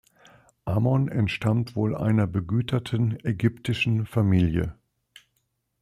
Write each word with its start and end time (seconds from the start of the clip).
Ammon 0.65 1.09
entstammt 1.09 1.75
wohl 1.75 1.95
einer 1.95 2.25
begüterten 2.25 3.19
ägyptischen 3.23 4.07
Familie. 4.07 4.73